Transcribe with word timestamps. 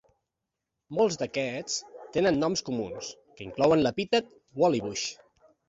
Molts 0.99 1.17
d'aquests 1.21 1.75
tenen 2.17 2.41
noms 2.45 2.65
comuns 2.71 3.13
que 3.37 3.47
inclouen 3.49 3.87
l'epítet 3.87 4.35
"woollybush". 4.65 5.09